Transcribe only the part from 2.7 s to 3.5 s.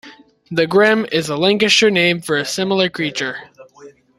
creature.